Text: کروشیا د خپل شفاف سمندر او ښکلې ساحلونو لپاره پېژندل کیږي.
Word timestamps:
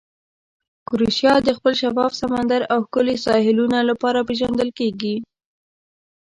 کروشیا 0.87 1.33
د 1.43 1.49
خپل 1.57 1.73
شفاف 1.81 2.11
سمندر 2.21 2.61
او 2.73 2.79
ښکلې 2.85 3.15
ساحلونو 3.25 3.79
لپاره 3.89 4.25
پېژندل 4.27 4.69
کیږي. 4.79 5.15